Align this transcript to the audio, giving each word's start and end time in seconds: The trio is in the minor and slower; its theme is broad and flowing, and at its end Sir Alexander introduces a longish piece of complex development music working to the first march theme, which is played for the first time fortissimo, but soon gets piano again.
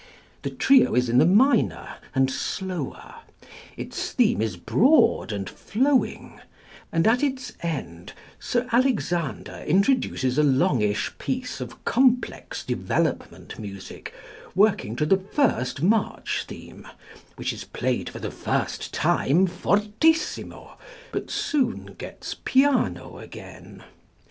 The 0.41 0.49
trio 0.49 0.95
is 0.95 1.09
in 1.09 1.19
the 1.19 1.27
minor 1.27 1.97
and 2.15 2.31
slower; 2.31 3.17
its 3.77 4.11
theme 4.13 4.41
is 4.41 4.57
broad 4.57 5.31
and 5.31 5.47
flowing, 5.47 6.39
and 6.91 7.05
at 7.05 7.21
its 7.21 7.53
end 7.61 8.13
Sir 8.39 8.67
Alexander 8.71 9.63
introduces 9.67 10.39
a 10.39 10.43
longish 10.43 11.13
piece 11.19 11.61
of 11.61 11.85
complex 11.85 12.63
development 12.63 13.59
music 13.59 14.11
working 14.55 14.95
to 14.95 15.05
the 15.05 15.17
first 15.17 15.83
march 15.83 16.45
theme, 16.47 16.87
which 17.35 17.53
is 17.53 17.63
played 17.63 18.09
for 18.09 18.17
the 18.17 18.31
first 18.31 18.91
time 18.91 19.45
fortissimo, 19.45 20.79
but 21.11 21.29
soon 21.29 21.93
gets 21.99 22.35
piano 22.43 23.19
again. 23.19 23.83